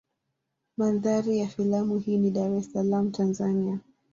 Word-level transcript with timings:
Mandhari 0.77 1.37
ya 1.37 1.47
filamu 1.47 1.99
hii 1.99 2.17
ni 2.17 2.31
Dar 2.31 2.51
es 2.53 2.71
Salaam 2.71 3.11
Tanzania. 3.11 3.79